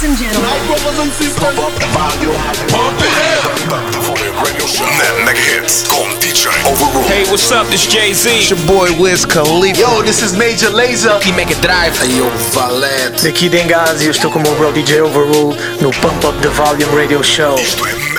[0.00, 0.66] Ladies and gentlemen.
[0.66, 1.44] brothers and sisters.
[1.44, 2.32] Pump up the volume.
[2.72, 3.12] Pump it
[3.44, 3.92] up.
[3.92, 4.86] The volume radio show.
[5.26, 7.04] Mega hits con DJ Overrule.
[7.04, 7.66] Hey, what's up?
[7.66, 8.30] This Jay Z.
[8.30, 9.78] It's your boy Wiz Khalifa.
[9.78, 11.18] Yo, this is Major Lazer.
[11.18, 11.98] Aqui Mega Drive.
[11.98, 13.24] Hey, yo, Valete.
[13.24, 16.96] Daqui Dengazi, eu estou com o meu bro DJ Overrule no Pump Up the Volume
[16.96, 17.56] Radio Show.
[17.56, 18.09] Isto é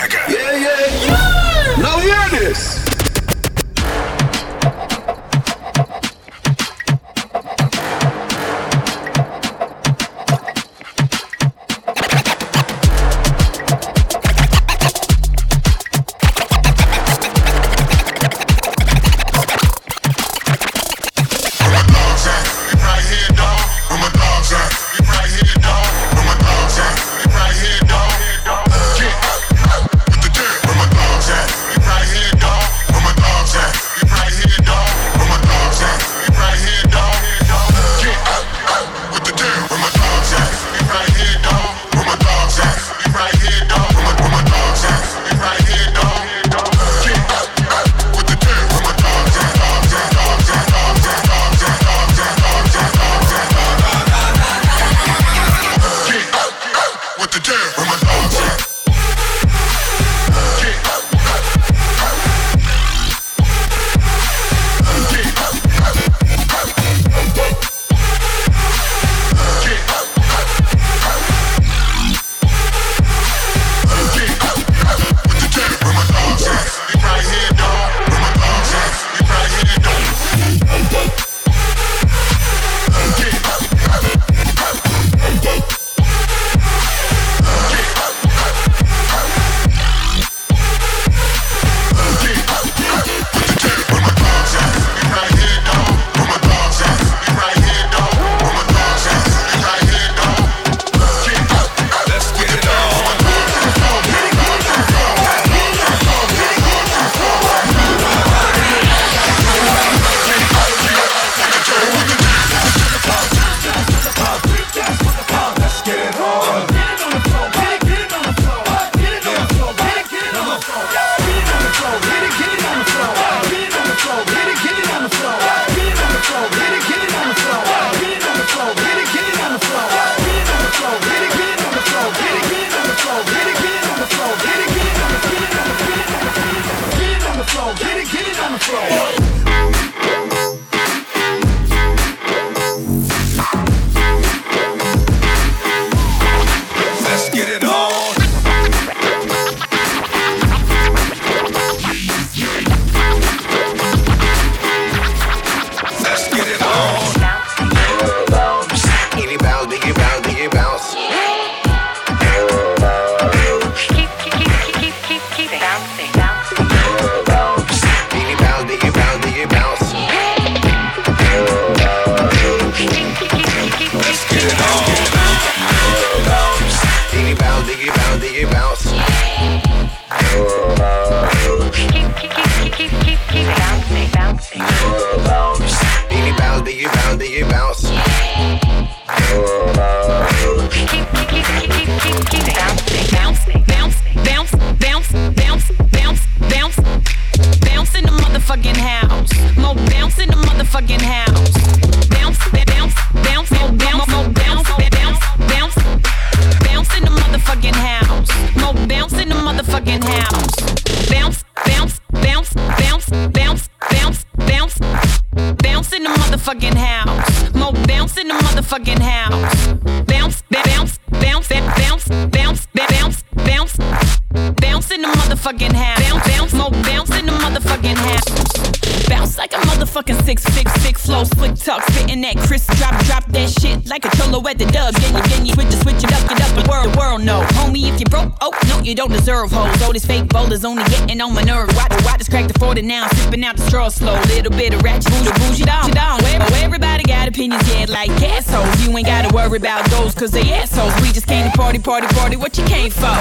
[238.91, 239.81] you don't deserve hoes.
[239.83, 241.73] All this fake boulders only getting on my nerves.
[241.75, 244.19] Watch, watch this crack the 40 now, sipping out the straw slow.
[244.27, 246.19] Little bit of ratchet, bougie, bougie down, down.
[246.21, 248.85] Where everybody got opinions, yeah, like assholes.
[248.85, 250.93] You ain't gotta worry about those, cause they assholes.
[251.01, 252.35] We just came to party, party, party.
[252.35, 253.15] What you came for?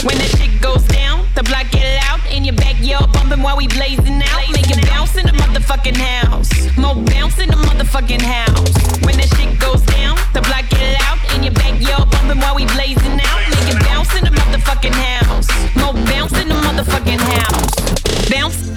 [0.00, 3.68] When the shit goes down, the block get loud in your backyard, bumping while we
[3.68, 4.48] blazing out.
[4.50, 6.48] Make it bounce in the motherfucking house.
[6.78, 8.72] Mo bounce in the motherfucking house.
[9.04, 11.19] When the shit goes down, the block get loud
[11.80, 13.40] backyard, bumping while we blazing out.
[13.50, 15.48] Make it bounce in the motherfucking house.
[15.76, 18.30] Mo bounce in the motherfucking house.
[18.30, 18.70] Bounce,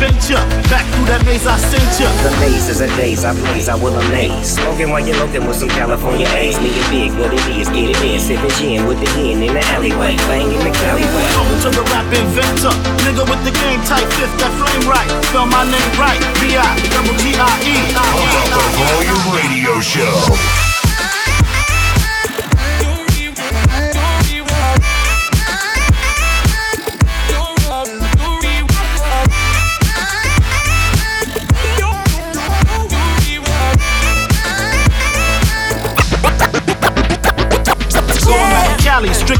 [0.00, 0.40] bent ya.
[0.70, 2.08] Back through that maze I sent ya.
[2.22, 4.56] The maze is a days I blaze, I will amaze.
[4.56, 6.58] Smoking while you're looking with some California A's.
[6.60, 8.20] Me and big, what it is, get it in.
[8.20, 10.16] Sipping gin with the hen in the alleyway.
[10.28, 11.26] Bang in the alleyway.
[11.32, 12.74] Talking to the rap inventor.
[13.04, 15.08] Nigga with the game type fifth, that flame right.
[15.30, 16.20] Spell my name right.
[16.40, 17.74] B-I, double G-I-E.
[17.94, 20.65] Pump up the volume radio show.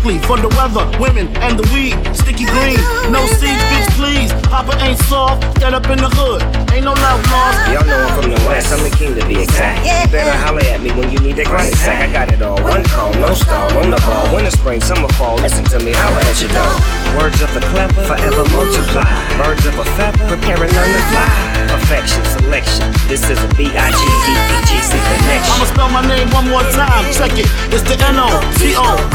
[0.06, 1.96] Strictly for the weather, women, and the weed.
[2.14, 2.76] Sticky green,
[3.10, 4.32] no seeds, bitch, please.
[4.48, 6.42] Papa ain't soft, get up in the hood.
[6.70, 7.58] Ain't no love lost.
[7.74, 9.82] Y'all know I'm from the West, I'm the king to be exact.
[9.82, 12.06] You better holler at me when you need that grind sack.
[12.06, 12.62] I got it all.
[12.62, 14.30] One call, no stall, on the ball.
[14.30, 15.34] Winter, spring, summer, fall.
[15.42, 16.70] Listen to me, holler at your dog.
[17.18, 19.10] Words of the clever, forever multiply.
[19.42, 21.26] Birds of a feather, preparing on the fly.
[21.66, 22.86] Perfection, selection.
[23.10, 25.50] This is a B-I-G-D-E-G-C connection.
[25.50, 27.10] I'ma spell my name one more time.
[27.10, 27.50] Check it.
[27.74, 29.06] It's the N-O-T-O-R-I-O-U-S.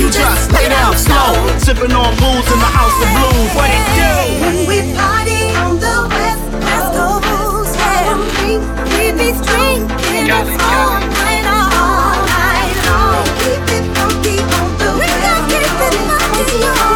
[0.00, 1.36] You just lay down slow.
[1.60, 3.52] Sipping on booze in the house of blues.
[3.52, 4.69] What it do?
[4.70, 5.10] We we.
[13.40, 16.89] Keep it funky on the West Coast, keep it funky on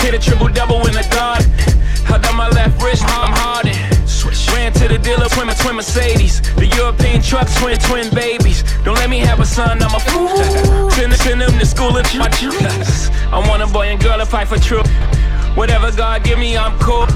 [0.00, 1.50] Hit a triple double in the garden.
[2.04, 3.76] Held on my left wrist, I'm hardened.
[4.54, 6.40] Ran to the dealer, twin, twin Mercedes.
[6.56, 8.64] The European trucks, twin, twin babies.
[8.84, 10.90] Don't let me have a son, I'm a fool.
[10.90, 12.28] Send, send them to school and my
[13.32, 14.88] I want a boy and girl to fight for truth.
[15.54, 17.06] Whatever God give me, I'm cool.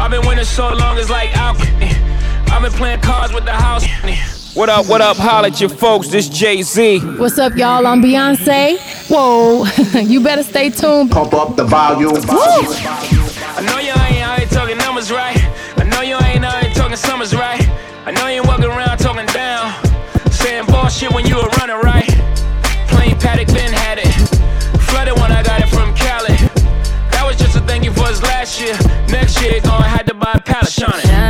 [0.00, 1.90] I've been winning so long, it's like alchemy.
[2.50, 4.39] I've been playing cards with the house.
[4.54, 6.98] What up, what up, holla at your folks, this Jay-Z.
[7.18, 7.86] What's up, y'all?
[7.86, 8.78] I'm Beyonce.
[9.08, 9.64] Whoa,
[10.00, 11.12] you better stay tuned.
[11.12, 12.10] Pump up the volume.
[12.16, 15.36] I know you ain't out here talking numbers right.
[15.76, 17.62] I know you ain't out here talking summers right.
[18.04, 19.72] I know you ain't walking around talking down.
[20.32, 22.08] Saying bullshit when you were running right.
[22.88, 24.10] Plain paddock, Ben had it.
[24.90, 26.34] Flooded when I got it from Cali.
[27.12, 28.74] That was just a thank you for us last year.
[29.08, 31.02] Next year, gonna have to buy a pallet Shawnee.
[31.02, 31.29] Shining,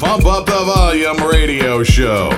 [0.00, 2.30] Pump Up the Volume radio show.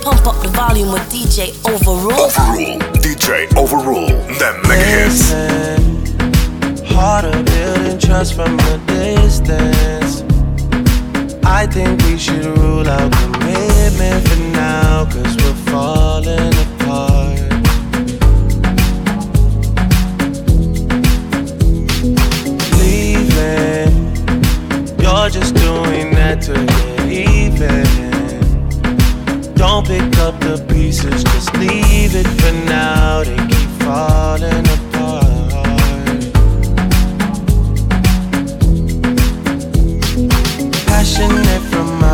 [0.00, 2.12] Pump up the volume with DJ Overrule.
[2.12, 2.78] Overrule.
[3.02, 4.06] DJ Overrule.
[4.38, 5.49] The mega hits.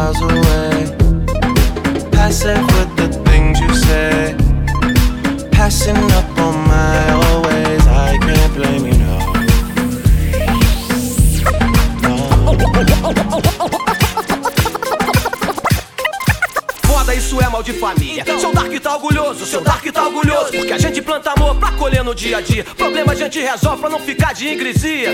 [0.06, 0.96] Miles away.
[2.12, 4.36] Passive with the things you say.
[5.50, 6.35] Passing up
[17.62, 18.22] De família.
[18.38, 20.52] Seu Dark tá orgulhoso, seu Dark tá orgulhoso.
[20.52, 22.62] Porque a gente planta amor pra colher no dia a dia.
[22.62, 25.10] Problema a gente resolve pra não ficar de ingresia.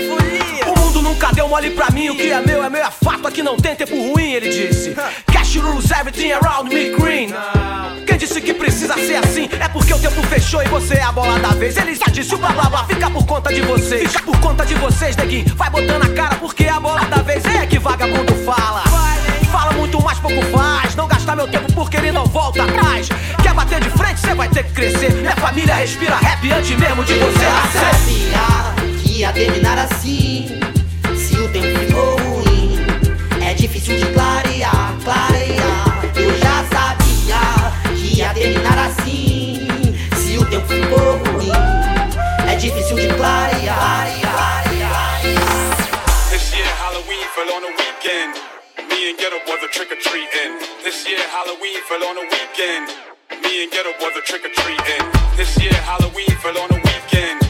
[0.67, 2.09] O mundo nunca deu mole pra mim.
[2.09, 3.27] O que é meu é meu, é fato.
[3.27, 4.93] Aqui não tem tempo ruim, ele disse.
[5.31, 7.33] Cash rules everything around me green.
[8.05, 9.49] Quem disse que precisa ser assim?
[9.59, 11.75] É porque o tempo fechou e você é a bola da vez.
[11.77, 14.11] Ele já disse o blá blá blá, fica por conta de vocês.
[14.11, 15.45] Fica por conta de vocês, neguinho.
[15.55, 17.43] Vai botando a cara porque é a bola da vez.
[17.45, 18.83] É que vagabundo fala.
[19.53, 20.95] Fala muito mais, pouco faz.
[20.95, 23.07] Não gastar meu tempo porque ele não volta atrás.
[23.39, 25.13] Quer bater de frente, cê vai ter que crescer.
[25.13, 27.79] Minha família respira rap antes mesmo de você nascer.
[29.03, 30.59] que ia terminar assim.
[31.15, 32.79] Se o tempo ficou ruim,
[33.47, 36.03] é difícil de clarear, clarear.
[36.15, 39.67] Eu já sabia que ia terminar assim.
[40.15, 41.51] Se o tempo ficou ruim,
[42.51, 44.22] é difícil de clarear, clarear.
[49.03, 50.51] Me and Ghetto was a trick or treating.
[50.79, 52.87] This year Halloween fell on a weekend.
[53.43, 55.03] Me and Ghetto was a trick or treating.
[55.35, 57.43] This year Halloween fell on a weekend.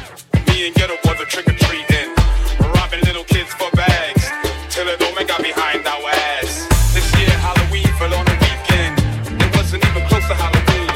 [0.49, 2.09] Me and Ghetto was a trick or treating.
[2.73, 4.25] Robbing little kids for bags.
[4.73, 6.09] Till it make out behind our
[6.41, 6.65] ass.
[6.89, 8.97] This year Halloween fell on a weekend.
[9.37, 10.89] It wasn't even close to Halloween.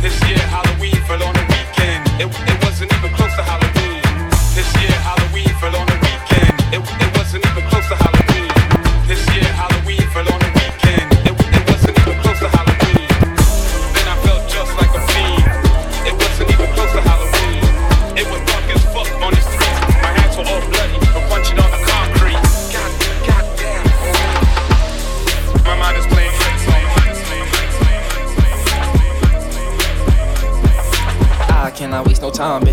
[0.00, 2.00] This year Halloween fell on a weekend.
[2.16, 4.00] It, it wasn't even close to Halloween.
[4.56, 4.87] This year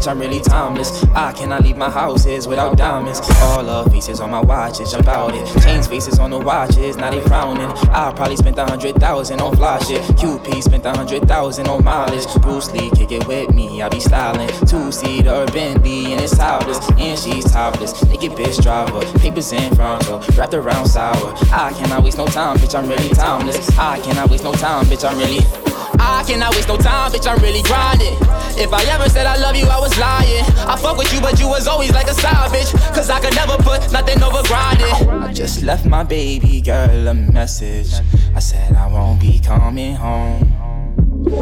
[0.05, 1.03] bitch, I'm really timeless.
[1.15, 3.21] I cannot leave my houses without diamonds.
[3.41, 5.47] All the faces on my watches, jump out it.
[5.61, 7.69] Change faces on the watches, now they frowning.
[7.89, 10.01] I probably spent a hundred thousand on fly shit.
[10.17, 12.25] QP spent a hundred thousand on mileage.
[12.41, 14.49] Bruce Lee, kick it with me, I be styling.
[14.67, 18.03] Two seater Bentley and it's topless, and she's topless.
[18.05, 21.33] Naked bitch driver, papers in frontal, wrapped around sour.
[21.51, 23.77] I cannot waste no time, bitch, I'm really timeless.
[23.77, 25.64] I cannot waste no time, bitch, I'm really.
[26.05, 28.13] I cannot waste no time, bitch, I'm really grinding.
[28.57, 30.43] If I ever said I love you, I was lying.
[30.69, 32.71] I fuck with you, but you was always like a side bitch.
[32.93, 35.09] Cause I could never put nothing over grinding.
[35.09, 37.93] I just left my baby girl a message.
[38.35, 40.51] I said I won't be coming home.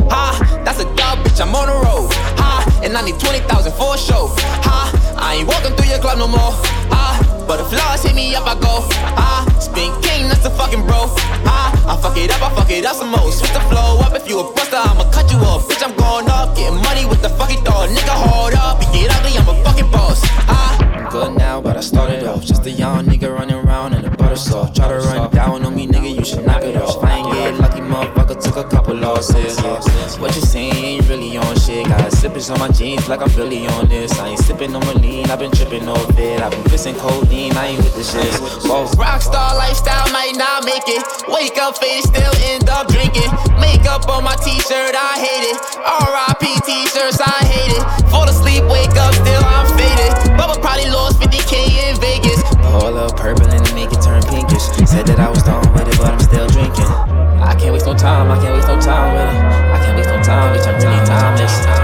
[0.10, 2.12] Ha, that's a dub, bitch, I'm on the road.
[2.40, 4.28] Ha, and I need 20,000 for a show.
[4.64, 6.54] Ha, I ain't walking through your club no more.
[6.96, 8.82] Ha, but if laws hit me up, I go.
[9.20, 11.08] Ha, spin king, that's a fucking bro.
[11.48, 13.32] Ha, I fuck it up, I fuck it up some more.
[13.32, 15.68] Switch the flow up, if you a buster, I'ma cut you off.
[15.68, 17.90] Bitch, I'm going up, getting money with the fucking dog.
[17.90, 20.22] Nigga, hold up, you get ugly, I'm a fucking boss.
[20.48, 24.06] Ha, I'm good now, but I started off just a young nigga running around in
[24.06, 24.76] a butter soft.
[24.76, 27.04] Try to run down on me, nigga, you should knock it off.
[27.04, 29.60] I ain't get lucky, motherfucker, took a couple losses.
[30.20, 30.63] What you saying
[32.50, 34.20] On my jeans like I'm really on this.
[34.20, 36.42] I ain't sipping on my lean, I've been tripping off it.
[36.42, 38.36] I've been missing codeine, I ain't with the shit.
[38.68, 38.84] Whoa.
[39.00, 41.00] Rockstar lifestyle might not make it.
[41.32, 43.32] Wake up faded, still end up drinking.
[43.64, 45.58] Makeup on my t-shirt, I hate it.
[45.88, 46.44] R.I.P.
[46.68, 47.84] t-shirts, I hate it.
[48.12, 50.12] Fall asleep, wake up, still I'm faded.
[50.36, 51.56] Bubba probably lost 50k
[51.88, 52.44] in Vegas.
[52.76, 54.68] All up purple and make it turn pinkish.
[54.84, 56.92] Said that I was done with it, but I'm still drinking.
[57.40, 59.40] I can't waste no time, I can't waste no time with it.
[59.72, 61.83] I can't waste no time, bitch, I'm really timeless,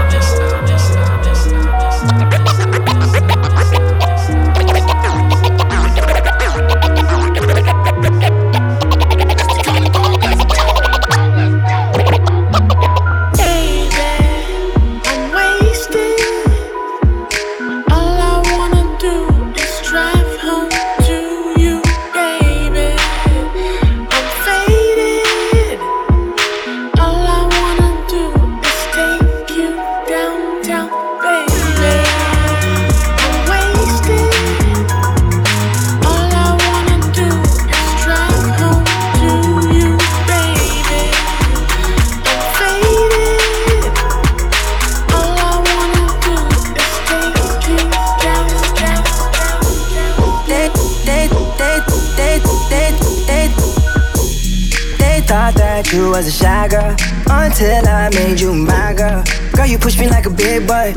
[56.20, 56.94] was a shy girl
[57.32, 59.24] until I made you my girl.
[59.56, 60.92] Girl, you push me like a big boy.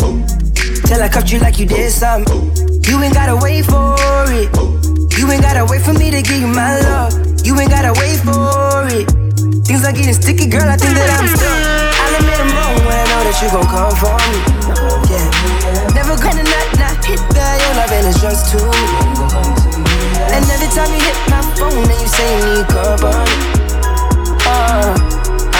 [0.83, 2.51] Till I cuffed you like you did something.
[2.83, 3.95] You ain't gotta wait for
[4.35, 4.51] it.
[5.15, 7.15] You ain't gotta wait for me to give you my love.
[7.47, 9.07] You ain't gotta wait for it.
[9.63, 10.67] Things are getting sticky, girl.
[10.67, 11.55] I think that I'm stuck.
[12.03, 14.43] I'll admit I'm wrong when I know that you gon' come for me.
[15.07, 15.95] Yeah.
[15.95, 17.63] Never gonna not, not hit that.
[17.63, 18.83] Your loving is just too me.
[20.35, 23.63] And every time you hit my phone, then you say you need company.
[24.45, 25.12] Uh,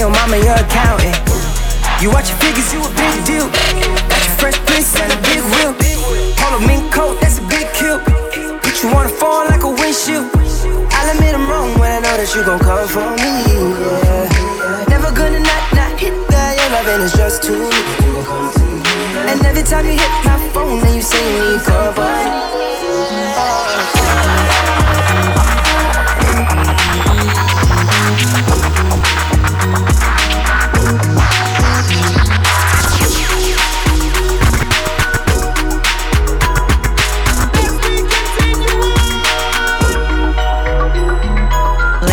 [0.00, 1.12] your mama your accountant.
[2.00, 3.46] You watch your figures, you a big deal.
[4.08, 5.76] Got your fresh prince and a big wheel.
[6.40, 8.00] Polo mink coat, that's a big kill.
[8.64, 10.32] Put you on a fall like a windshield.
[10.96, 13.44] I'll admit I'm wrong when I know that you gon' come for me.
[13.52, 14.88] Yeah.
[14.88, 16.56] Never gonna not not hit that.
[16.56, 17.80] Your is just too me.
[19.28, 22.50] And every time you hit my phone, then you say you need company.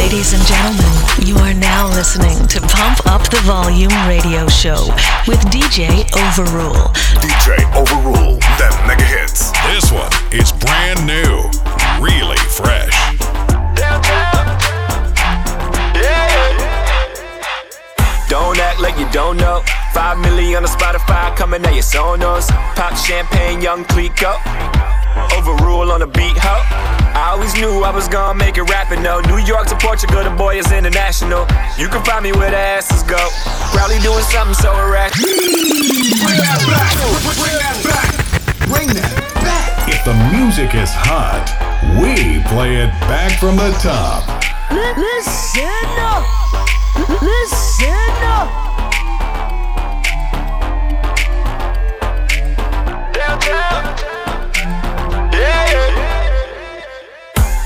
[0.08, 4.88] Ladies and gentlemen, you are now listening to Pump Up the Volume radio show
[5.28, 6.96] with DJ Overrule.
[7.20, 9.52] DJ Overrule, them mega hits.
[9.67, 11.43] This one is brand new,
[12.00, 12.96] really fresh.
[18.30, 19.62] Don't act like you don't know.
[19.93, 22.48] Five million on the Spotify coming at your Sonos.
[22.78, 24.38] Pop champagne, young Clico.
[25.36, 27.07] Overrule on the beat, ho.
[27.18, 29.22] I always knew I was gonna make it rapping, though.
[29.22, 31.50] New York to Portugal, the boy is international.
[31.74, 33.18] You can find me where the asses go.
[33.74, 35.26] Probably doing something so irrational.
[35.26, 36.94] Bring that back!
[37.42, 38.14] Bring that back!
[38.70, 39.90] Bring that back!
[39.90, 41.50] If the music is hot,
[41.98, 44.22] we play it back from the top.
[44.70, 46.22] Listen up.
[47.20, 48.68] Listen up.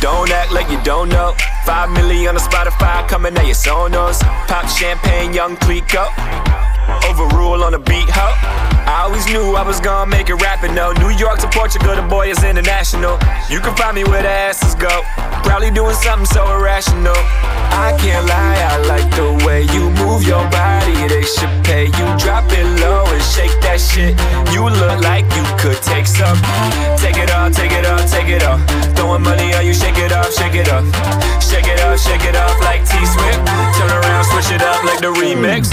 [0.02, 1.36] Don't act like you don't know.
[1.64, 4.20] Five million on Spotify coming at your Sonos.
[4.48, 6.08] Pop champagne, young Clico.
[7.06, 8.71] Overrule on the beat, ho.
[8.88, 10.94] I always knew I was gonna make it rapping, though.
[10.94, 13.20] New York to Portugal, the boy is international.
[13.50, 15.04] You can find me where the asses go.
[15.44, 17.18] Probably doing something so irrational.
[17.72, 21.08] I can't lie, I like the way you move your body.
[21.08, 22.06] They should pay you.
[22.20, 24.14] Drop it low and shake that shit.
[24.54, 26.38] You look like you could take some.
[27.00, 28.60] Take it off, take it off, take it off.
[28.96, 30.86] Throwing money on you, shake it off, shake it off.
[31.42, 33.42] Shake it off, shake it off like T Swift.
[33.78, 35.72] Turn around, switch it up like the remix.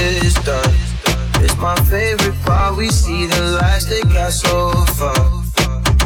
[0.00, 0.74] is done.
[1.44, 2.76] It's my favorite part.
[2.76, 5.42] We see the lights that got so far.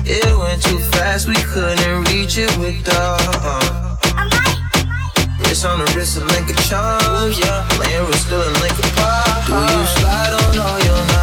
[0.04, 2.96] It went too fast, we couldn't reach it with the
[3.42, 3.98] arm.
[5.50, 7.66] It's on the wrist of Link of Charms, yeah.
[7.78, 9.46] Land with still in Link of Pop.
[9.46, 11.15] Do you slide on all your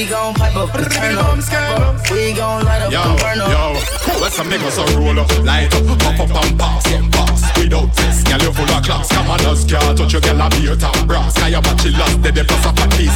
[0.00, 1.36] We gon' pipe up the turn up.
[2.08, 3.52] We gon' light up the burn up.
[3.52, 7.44] Yo, let's make us a roll up, light up, pop up and pass, we pass.
[7.60, 9.12] Without test, girl, you full of class.
[9.12, 11.36] Come on, us girl, touch your girl and be your top brass.
[11.36, 13.12] Cause your battery lost, they pass up a piece.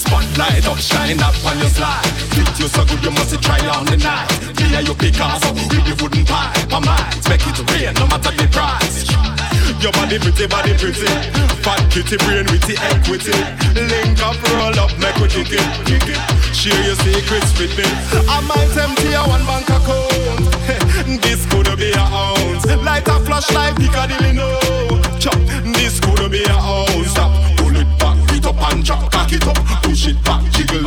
[0.00, 2.08] Spotlight up, shine up on your slide.
[2.32, 4.56] Fit you so good, you must try on the night.
[4.56, 6.64] Me and you pick us up, we the wooden pipe.
[6.72, 7.12] my mind.
[7.28, 9.25] make it rain, no matter the price.
[9.80, 11.06] Your body pretty, body pretty.
[11.60, 13.36] Fat kitty, brain with the equity.
[13.76, 16.18] Link up, roll up, make we kick it.
[16.54, 17.84] Share your secrets with me.
[18.26, 21.20] I might empty a one bank account.
[21.22, 22.66] this could be a ounce.
[22.82, 24.56] Light a flashlight, Piccadilly no.
[25.18, 25.36] Chop,
[25.76, 27.10] this could be a ounce.
[27.10, 30.85] Stop, pull it back, it up and chop, cock it up, push it back, jiggle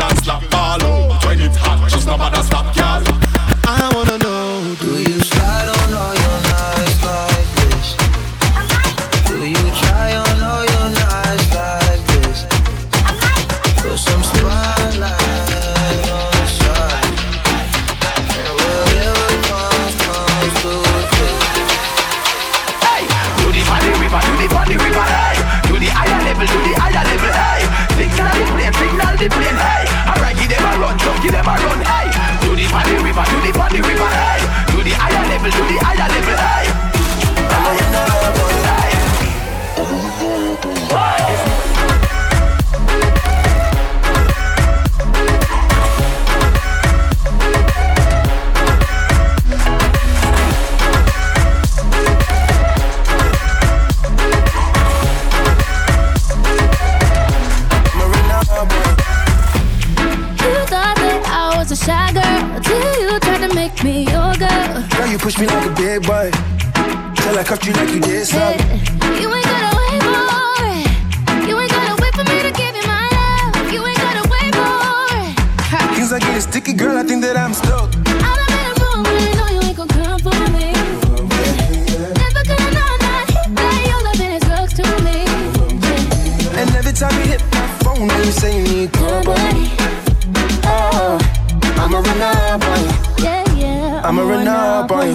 [94.09, 95.13] I'ma boy.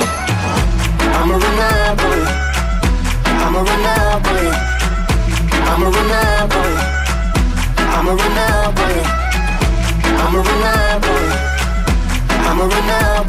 [1.18, 2.20] I'ma boy.
[3.42, 3.74] I'ma boy.
[3.74, 3.90] I'ma
[4.22, 4.46] boy.
[5.66, 5.90] I'ma
[6.46, 6.74] boy.
[7.90, 8.38] I'ma run.
[12.46, 13.24] I'ma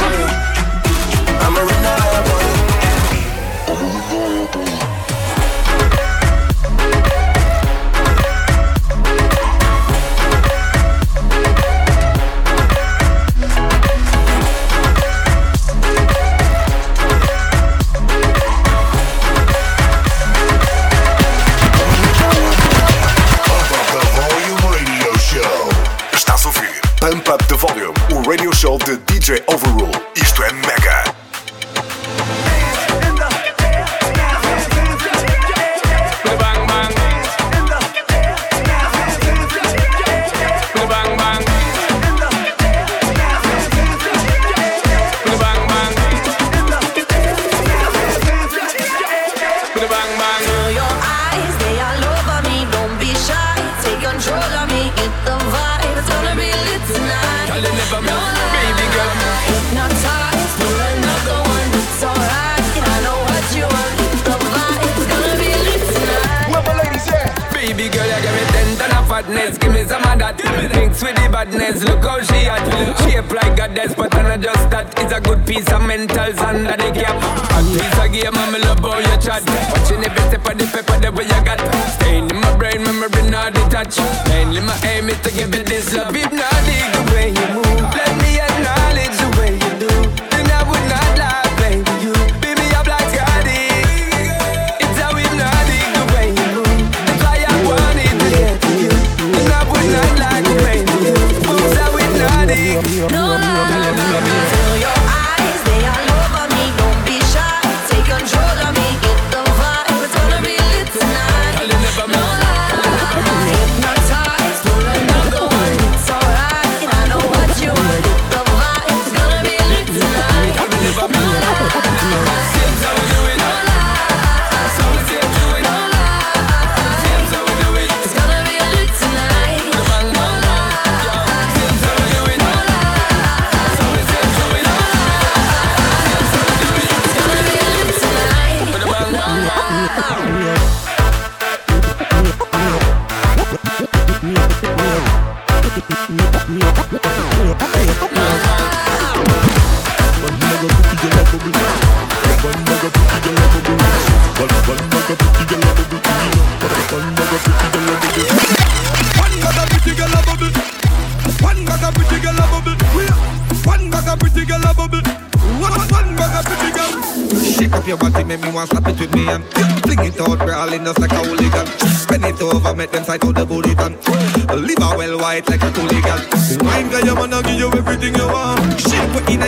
[83.75, 83.97] touch.
[84.29, 86.44] Mainly my aim is to give it this love, if not.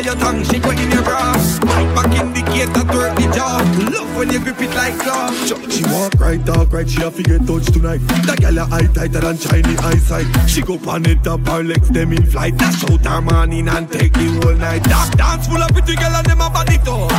[0.07, 1.36] Your tongue, shake what in your bra.
[4.17, 5.31] When you grip it like claw.
[5.69, 8.01] She walk right, talk right, she a figure touch tonight.
[8.25, 10.27] That girl a eye tighter than shiny eyesight.
[10.49, 12.57] She go pan it up, her legs them in flight.
[12.57, 14.83] Dash out her morning and take the whole night.
[14.89, 16.65] That dance full of pretty girl and them a up.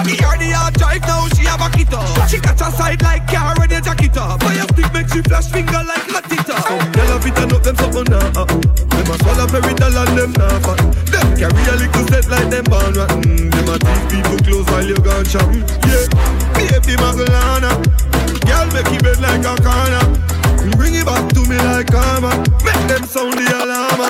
[0.06, 1.92] Me the hard drive now, she have a it.
[2.30, 4.42] She catch a side like car when you jack it up.
[4.42, 6.66] Fire stick make she flash finger like hot it up.
[6.66, 8.44] Some girl a fit and up them something now.
[8.44, 10.80] Them a swallow very dull and them nah fat.
[11.14, 13.22] Them carry a little set like them born rotten.
[13.22, 15.46] Mm, them a teeth people close while you gone shop.
[15.86, 16.06] Yeah,
[16.58, 17.70] baby Magulana.
[18.46, 20.04] Girl make it bed like a corner.
[20.76, 22.30] Bring it back to me like karma.
[22.64, 24.00] Make them sound the alarm.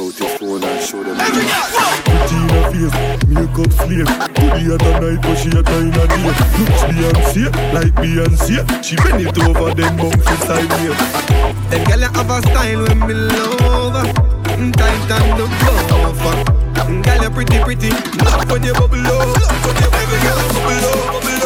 [0.00, 1.16] Out your phone and show them.
[1.16, 2.96] Put in her face,
[3.28, 4.08] makeup slave.
[4.32, 6.24] Could be at a night, but she a in a day.
[6.56, 8.56] Looks Beyonce, like Beyonce.
[8.82, 10.96] She bend it over, then bounce inside here.
[11.68, 14.40] Them gyal a have a style when me love.
[14.72, 16.69] Tight and the buffer.
[16.86, 17.90] Gyal you're pretty pretty.
[18.24, 19.36] Love when you bubble up.
[19.66, 20.54] When you bubble up.
[20.54, 21.39] Bubble bubble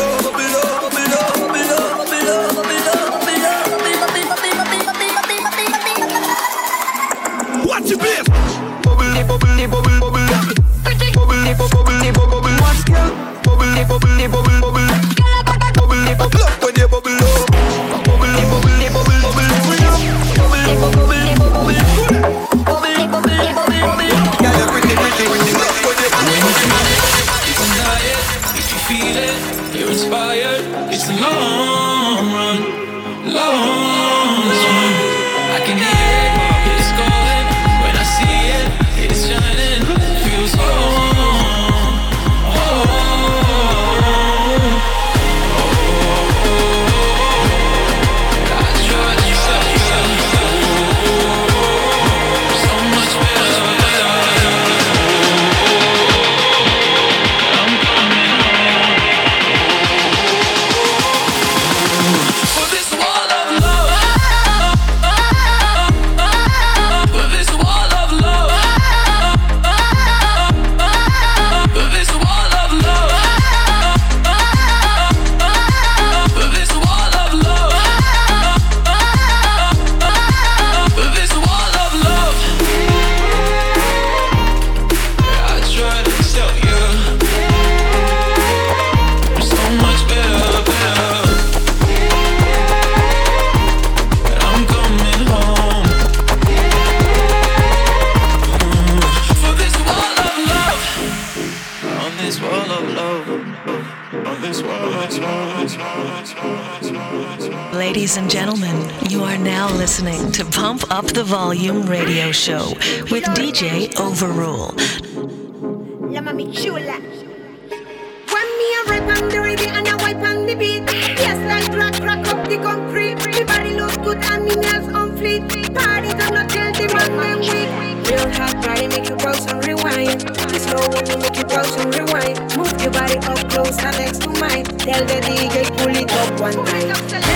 [133.16, 134.64] up close and next to mine.
[134.64, 137.33] Tell the DJ pull it up one time.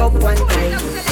[0.00, 1.09] up one time.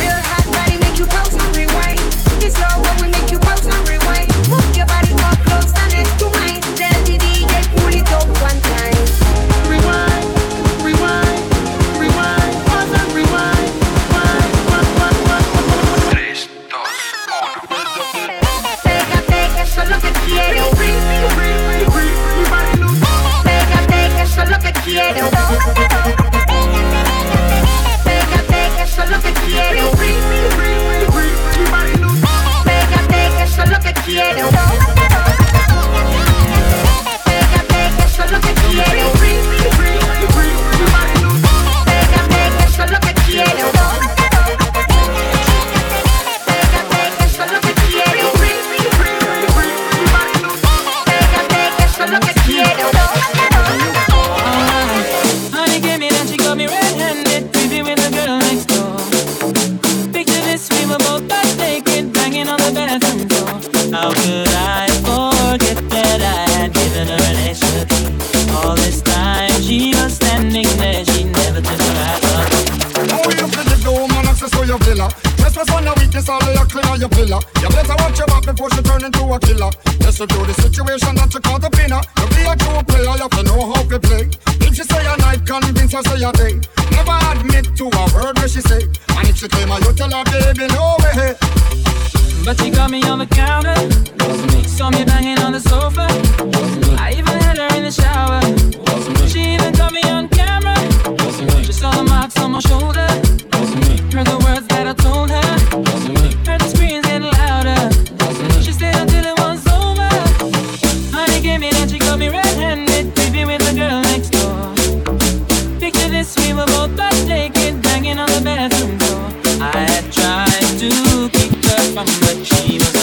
[122.07, 122.98] slumber chamber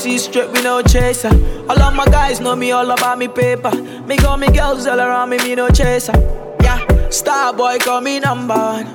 [0.00, 1.28] see straight, we no chaser.
[1.68, 3.70] All of my guys know me all about me paper.
[4.08, 6.14] Me got me girls all around me, me no chaser.
[6.62, 6.80] Yeah,
[7.10, 8.86] star boy call me number one.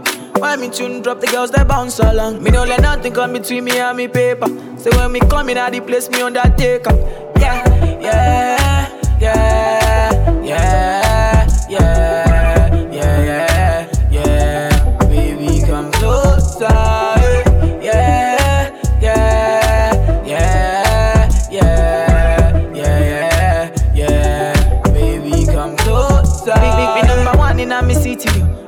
[0.41, 2.41] When me tune drop, the girls they bounce along.
[2.41, 4.47] Me no let nothing come between me and me paper.
[4.79, 6.97] So when me come in, I the place me on that take up.
[7.39, 9.64] Yeah, yeah, yeah.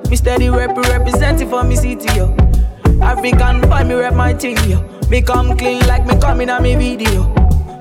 [0.09, 2.33] Me steady rep representing for me city, yo.
[3.01, 4.81] African boy, me rep my team, yo.
[5.09, 7.27] Me come clean like me coming on me video.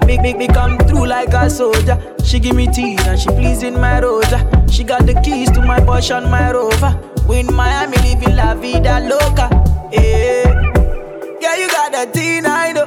[0.06, 1.96] Make make me come through like a soldier.
[2.24, 4.38] She give me tea and she pleasing my rosa.
[4.70, 6.92] She got the keys to my Porsche and my Rover.
[7.28, 9.48] We in Miami living la vida loca.
[9.92, 10.50] Yeah,
[11.40, 12.86] yeah you got that teen, I know.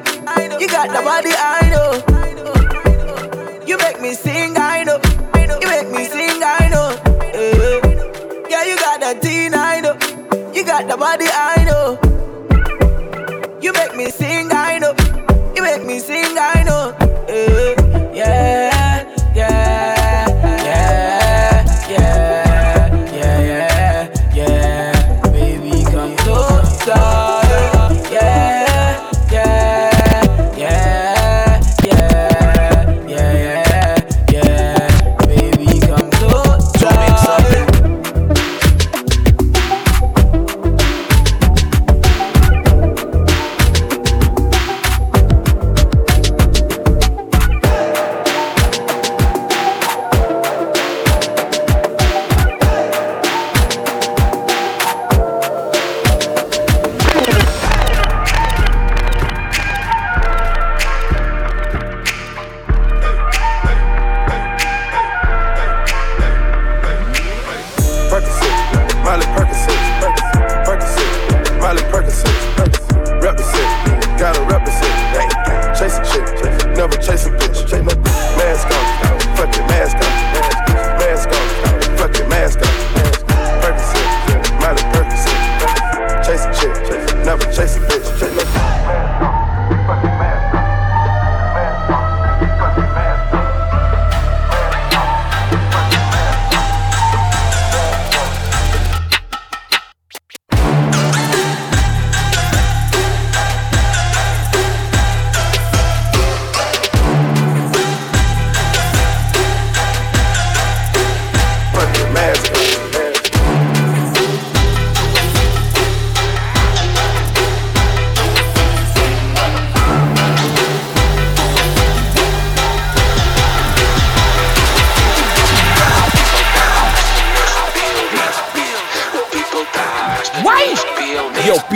[0.59, 3.65] You got the body, I know.
[3.65, 4.58] You make me sing.
[10.59, 11.97] You got the body, I know.
[13.61, 14.93] You make me sing, I know.
[15.55, 16.18] You make me sing,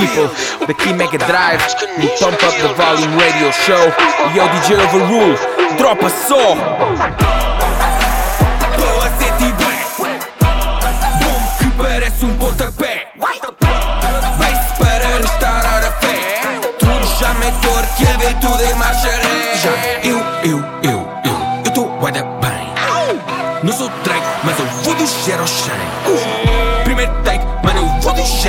[0.04, 0.28] people,
[0.68, 1.62] the key make it drive.
[1.98, 3.84] We pump up the volume radio show.
[4.36, 5.36] Yo, DJ Overrule,
[5.78, 6.60] drop a song.
[8.74, 9.76] Estou a sentir bué
[11.22, 16.42] Bom que parece um pontapé Vai-se para restaurar a fé
[16.80, 19.72] Tudo já me dor que a ver tudo em marcha ré Já
[20.04, 22.74] eu, eu, eu, eu Eu tô guarda bem
[23.64, 25.72] Não sou Drake, mas eu vou descer ao 100
[26.04, 26.43] Primeiro take, mano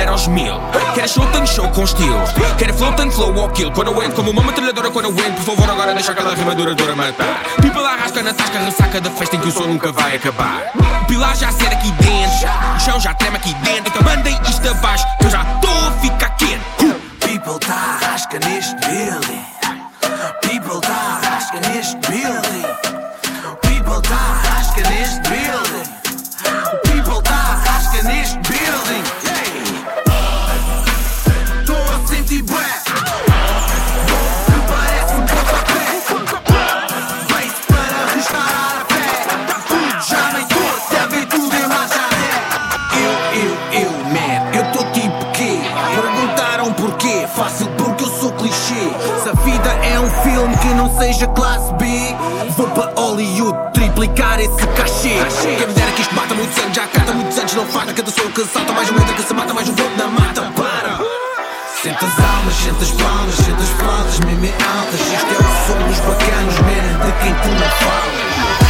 [0.03, 0.53] aos mil.
[0.93, 2.19] Quero show, tenho show com estilo
[2.57, 3.71] Quero flow, tenho flow ou kill.
[3.71, 6.53] Quando eu entro como uma metralhadora Quando eu entro, por favor agora deixa aquela rima
[6.53, 10.15] duradoura matar People arrasca na tasca, ressaca da festa Em que o som nunca vai
[10.15, 10.71] acabar.
[11.07, 12.47] Pilar já ser aqui dentro.
[12.75, 13.87] O chão já treme aqui dentro.
[13.87, 16.95] Então mandem isto abaixo Que eu já estou a ficar quente.
[17.19, 19.54] People tá rasca neste building.
[53.95, 55.55] Triplicar esse cachê.
[55.55, 58.11] Quem me dera que isto mata muitos anos, já canta muitos anos, não falta cada
[58.11, 58.73] som que salta.
[58.73, 60.41] Mais um entra que se mata, mais um voto na mata.
[60.51, 60.99] Para!
[61.81, 64.99] Senta as almas, senta as palmas, senta as flautas, mesmo em altas.
[64.99, 68.64] Isto é o som dos bacanos, man, de quem tu não falas.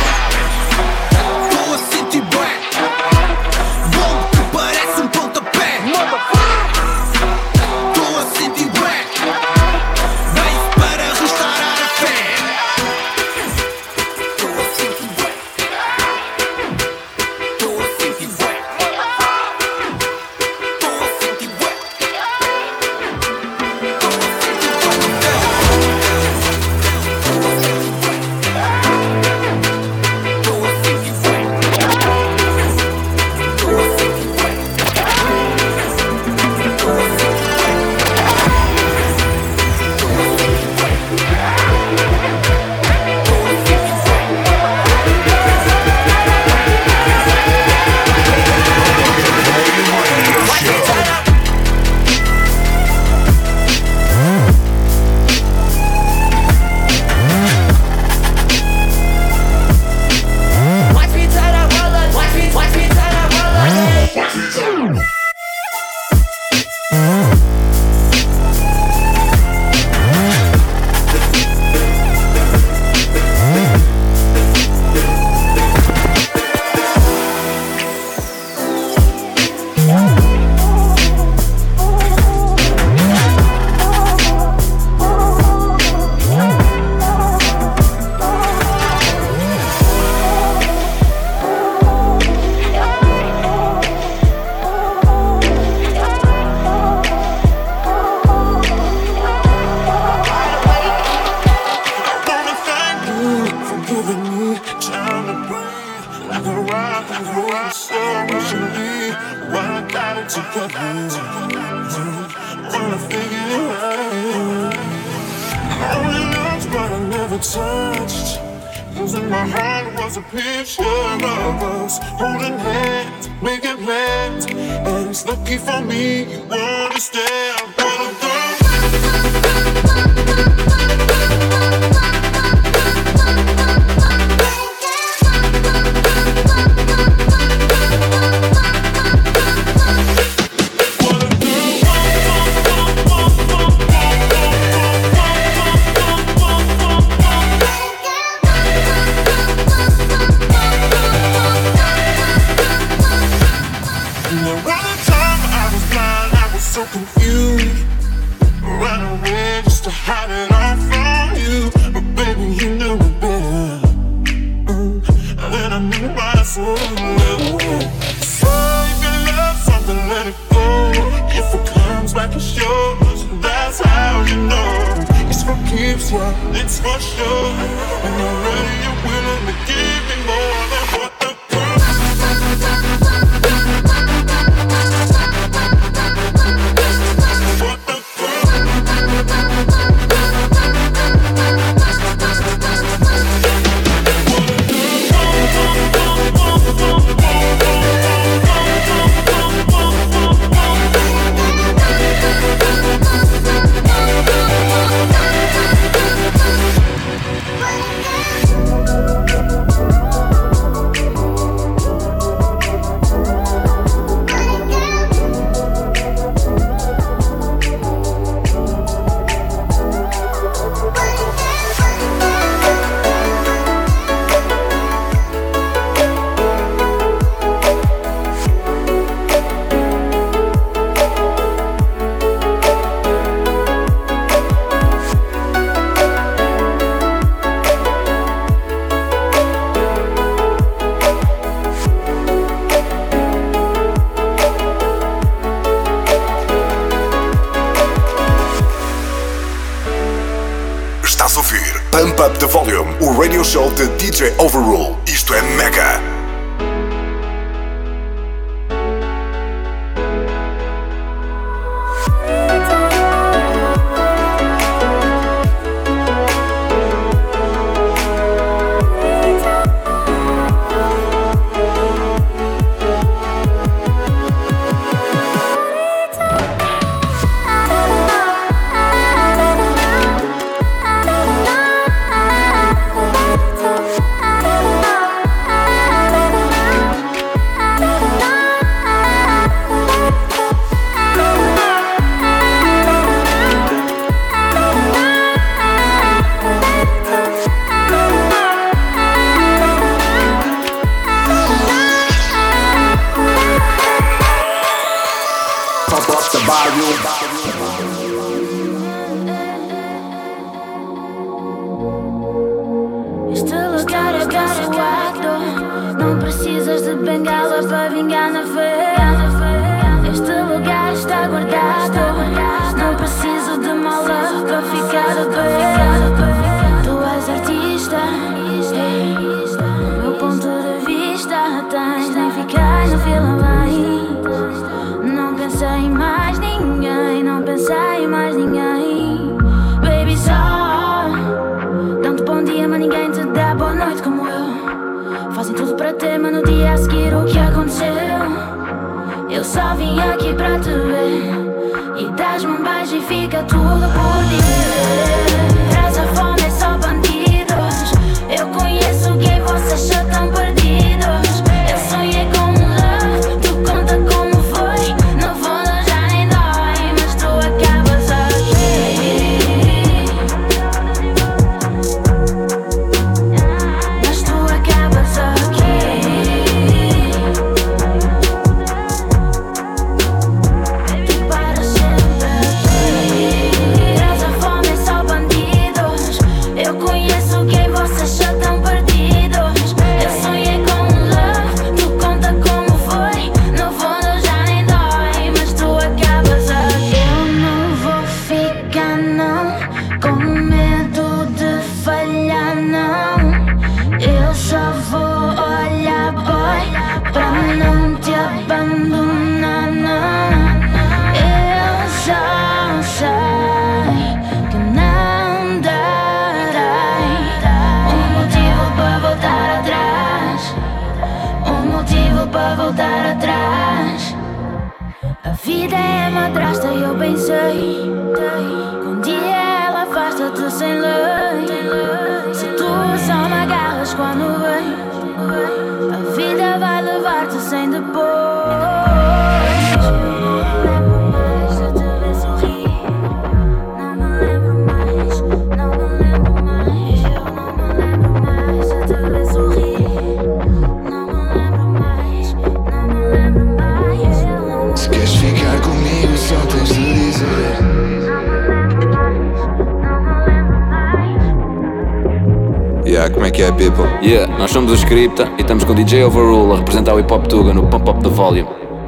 [465.16, 467.89] Scripta e estamos com o DJ Overrule a representar o Hip Hop Tuga no Pump
[467.89, 468.47] Up the Volume.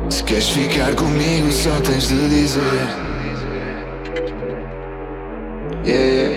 [0.10, 2.62] Se queres ficar comigo, só tens de dizer.
[5.86, 6.36] Yeah, yeah.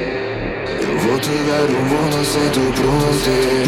[0.80, 3.66] Eu vou te dar o mundo sem tu prometer.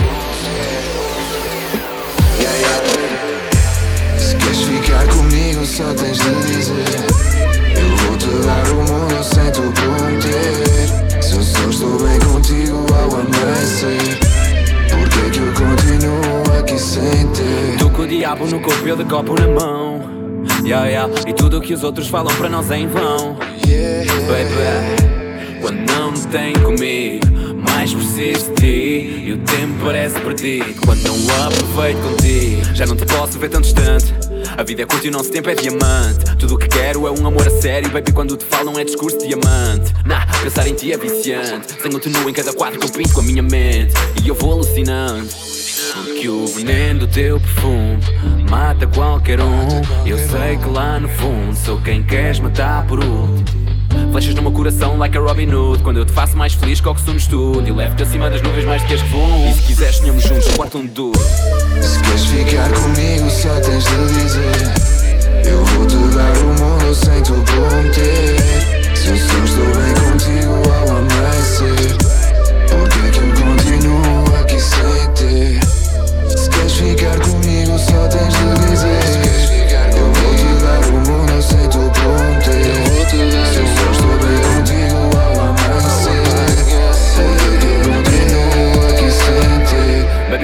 [2.38, 4.18] Yeah, yeah.
[4.18, 6.84] Se queres ficar comigo, só tens de dizer.
[7.76, 11.22] Eu vou te dar o mundo sem tu prometer.
[11.22, 14.41] Se eu só estou bem contigo ao amanhecer.
[15.12, 17.76] Que que eu continuo aqui sem ter?
[17.78, 20.00] Tu com o diabo no corpo, eu de copo na mão.
[20.64, 21.12] Yeah, yeah.
[21.26, 23.34] E tudo o que os outros falam para nós é em vão.
[23.34, 23.50] Baby,
[25.60, 27.26] quando não me tem comigo,
[27.68, 29.24] mais preciso de ti.
[29.26, 32.62] E o tempo parece perdido quando não aproveito contigo.
[32.74, 34.14] Já não te posso ver tão distante.
[34.56, 36.36] A vida é curta e o nosso tempo é diamante.
[36.38, 38.12] Tudo o que quero é um amor a sério, baby.
[38.12, 39.92] Quando te falam é discurso diamante.
[40.04, 41.74] Nah, pensar em ti é viciante.
[41.82, 43.94] Tenho-te nu em cada quadro que eu pinto com a minha mente.
[44.22, 45.28] E eu vou alucinando.
[46.04, 47.98] Porque o veneno do teu perfume
[48.48, 49.68] mata qualquer um.
[50.06, 53.41] Eu sei que lá no fundo sou quem queres matar por último.
[54.12, 56.88] Flechas no meu coração like a Robin Hood Quando eu te faço mais feliz que
[56.88, 59.48] o que sou no estúdio Levo-te acima das nuvens mais do que as que voam
[59.48, 61.18] E se quiseres tenhamos juntos um quarto onde duro
[61.80, 64.92] Se queres ficar comigo, só tens de dizer.
[65.46, 68.36] Eu vou te dar o mundo sem tu prometer.
[68.94, 71.96] Se eu só estou bem contigo ao amanhecer.
[72.68, 75.60] Por que que eu continuo aqui sem ter?
[76.36, 78.51] Se queres ficar comigo, só tens de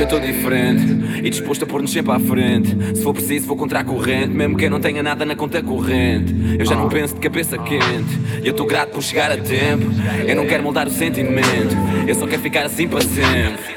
[0.09, 2.97] estou diferente e disposto a pôr-nos sempre à frente.
[2.97, 5.63] Se for preciso, vou contra a corrente, mesmo que eu não tenha nada na conta
[5.63, 6.35] corrente.
[6.59, 9.85] Eu já não penso de cabeça quente e eu estou grato por chegar a tempo.
[10.27, 13.77] Eu não quero moldar o sentimento, eu só quero ficar assim para sempre.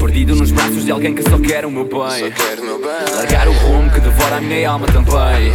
[0.00, 2.32] Perdido nos braços de alguém que só quer o meu bem.
[3.14, 5.52] Largar o rumo que devora a minha alma também.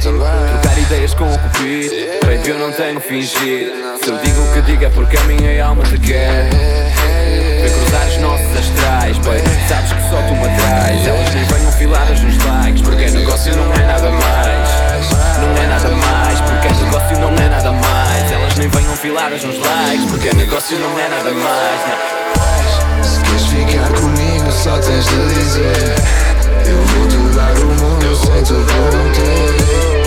[0.00, 3.72] Trocar ideias com o cupido, baby, eu não tenho fingido.
[4.00, 7.03] Se eu digo o que digo é porque a minha alma te quer.
[7.94, 11.06] Cruzar os nossos astrais, baby, sabes que só tu me atrás.
[11.06, 14.70] Elas nem venham filadas nos likes, porque negócio não é nada mais.
[15.38, 18.32] Não é nada mais, porque negócio não é nada mais.
[18.32, 23.06] Elas nem venham filadas nos likes, porque negócio não é nada mais.
[23.06, 25.94] Se queres ficar comigo, só tens de dizer.
[26.66, 29.54] Eu vou te dar o mundo sem te prometer.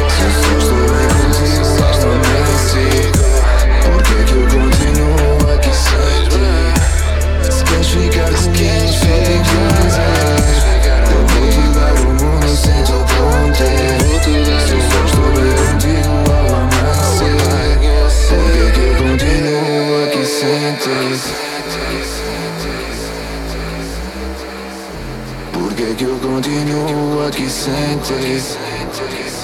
[0.10, 1.27] Se eu só
[7.88, 8.00] só
[8.50, 9.24] tens de
[9.82, 10.12] dizer.
[11.10, 13.96] Eu vou te dar o mundo sem te prometer.
[14.62, 16.58] Se eu só estou bem contigo ao.
[18.30, 21.00] Por que que eu continuo aqui sem ti?
[25.54, 29.37] Por que que eu continuo aqui sem ti?